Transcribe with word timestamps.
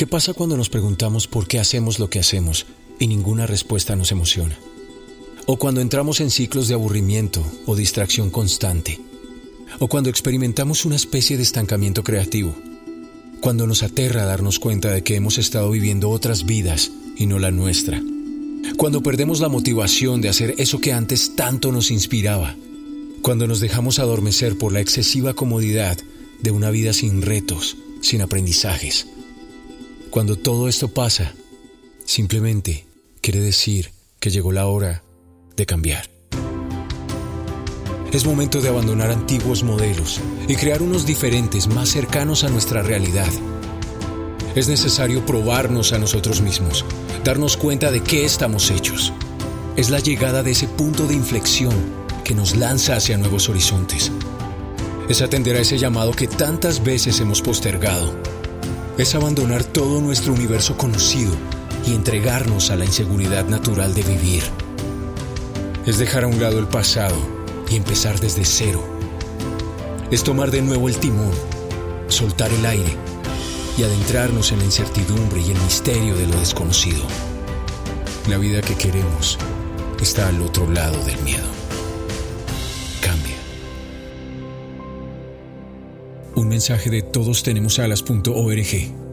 ¿Qué 0.00 0.06
pasa 0.06 0.32
cuando 0.32 0.56
nos 0.56 0.70
preguntamos 0.70 1.26
por 1.26 1.46
qué 1.46 1.60
hacemos 1.60 1.98
lo 1.98 2.08
que 2.08 2.20
hacemos 2.20 2.64
y 2.98 3.06
ninguna 3.06 3.46
respuesta 3.46 3.96
nos 3.96 4.12
emociona? 4.12 4.58
O 5.44 5.58
cuando 5.58 5.82
entramos 5.82 6.22
en 6.22 6.30
ciclos 6.30 6.68
de 6.68 6.72
aburrimiento 6.72 7.44
o 7.66 7.76
distracción 7.76 8.30
constante. 8.30 8.98
O 9.78 9.88
cuando 9.88 10.08
experimentamos 10.08 10.86
una 10.86 10.96
especie 10.96 11.36
de 11.36 11.42
estancamiento 11.42 12.02
creativo. 12.02 12.56
Cuando 13.42 13.66
nos 13.66 13.82
aterra 13.82 14.24
darnos 14.24 14.58
cuenta 14.58 14.90
de 14.90 15.04
que 15.04 15.16
hemos 15.16 15.36
estado 15.36 15.70
viviendo 15.70 16.08
otras 16.08 16.46
vidas 16.46 16.90
y 17.18 17.26
no 17.26 17.38
la 17.38 17.50
nuestra. 17.50 18.02
Cuando 18.78 19.02
perdemos 19.02 19.40
la 19.40 19.50
motivación 19.50 20.22
de 20.22 20.30
hacer 20.30 20.54
eso 20.56 20.80
que 20.80 20.94
antes 20.94 21.36
tanto 21.36 21.72
nos 21.72 21.90
inspiraba. 21.90 22.56
Cuando 23.20 23.46
nos 23.46 23.60
dejamos 23.60 23.98
adormecer 23.98 24.56
por 24.56 24.72
la 24.72 24.80
excesiva 24.80 25.34
comodidad 25.34 25.98
de 26.40 26.50
una 26.52 26.70
vida 26.70 26.94
sin 26.94 27.20
retos, 27.20 27.76
sin 28.00 28.22
aprendizajes 28.22 29.06
cuando 30.10 30.36
todo 30.36 30.68
esto 30.68 30.88
pasa, 30.88 31.32
simplemente 32.04 32.84
quiere 33.20 33.40
decir 33.40 33.92
que 34.18 34.30
llegó 34.30 34.50
la 34.50 34.66
hora 34.66 35.02
de 35.56 35.66
cambiar. 35.66 36.10
Es 38.12 38.26
momento 38.26 38.60
de 38.60 38.68
abandonar 38.68 39.10
antiguos 39.10 39.62
modelos 39.62 40.20
y 40.48 40.56
crear 40.56 40.82
unos 40.82 41.06
diferentes 41.06 41.68
más 41.68 41.90
cercanos 41.90 42.42
a 42.42 42.48
nuestra 42.48 42.82
realidad. 42.82 43.28
Es 44.56 44.66
necesario 44.66 45.24
probarnos 45.24 45.92
a 45.92 45.98
nosotros 45.98 46.40
mismos, 46.40 46.84
darnos 47.22 47.56
cuenta 47.56 47.92
de 47.92 48.02
qué 48.02 48.24
estamos 48.24 48.72
hechos. 48.72 49.12
Es 49.76 49.90
la 49.90 50.00
llegada 50.00 50.42
de 50.42 50.50
ese 50.50 50.66
punto 50.66 51.06
de 51.06 51.14
inflexión 51.14 51.74
que 52.24 52.34
nos 52.34 52.56
lanza 52.56 52.96
hacia 52.96 53.16
nuevos 53.16 53.48
horizontes. 53.48 54.10
Es 55.08 55.22
atender 55.22 55.54
a 55.54 55.60
ese 55.60 55.78
llamado 55.78 56.10
que 56.10 56.26
tantas 56.26 56.82
veces 56.82 57.20
hemos 57.20 57.40
postergado 57.42 58.12
es 59.00 59.14
abandonar 59.14 59.64
todo 59.64 60.02
nuestro 60.02 60.34
universo 60.34 60.76
conocido 60.76 61.32
y 61.86 61.94
entregarnos 61.94 62.70
a 62.70 62.76
la 62.76 62.84
inseguridad 62.84 63.46
natural 63.46 63.94
de 63.94 64.02
vivir. 64.02 64.42
Es 65.86 65.96
dejar 65.96 66.24
a 66.24 66.26
un 66.26 66.38
lado 66.38 66.58
el 66.58 66.66
pasado 66.66 67.16
y 67.70 67.76
empezar 67.76 68.20
desde 68.20 68.44
cero. 68.44 68.84
Es 70.10 70.22
tomar 70.22 70.50
de 70.50 70.60
nuevo 70.60 70.86
el 70.86 70.98
timón, 70.98 71.32
soltar 72.08 72.52
el 72.52 72.66
aire 72.66 72.94
y 73.78 73.84
adentrarnos 73.84 74.52
en 74.52 74.58
la 74.58 74.66
incertidumbre 74.66 75.40
y 75.40 75.52
el 75.52 75.60
misterio 75.62 76.14
de 76.14 76.26
lo 76.26 76.38
desconocido. 76.38 77.02
La 78.28 78.36
vida 78.36 78.60
que 78.60 78.74
queremos 78.74 79.38
está 79.98 80.28
al 80.28 80.42
otro 80.42 80.70
lado 80.70 81.02
del 81.04 81.18
miedo. 81.22 81.69
Mensaje 86.50 86.90
de 86.90 87.02
todostenemosalas.org. 87.02 89.09